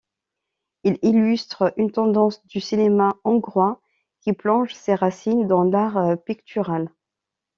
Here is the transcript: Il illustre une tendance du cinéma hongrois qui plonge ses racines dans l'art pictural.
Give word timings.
Il 0.83 0.97
illustre 1.03 1.71
une 1.77 1.91
tendance 1.91 2.43
du 2.47 2.59
cinéma 2.59 3.17
hongrois 3.23 3.79
qui 4.21 4.33
plonge 4.33 4.73
ses 4.73 4.95
racines 4.95 5.45
dans 5.45 5.63
l'art 5.63 6.17
pictural. 6.25 6.89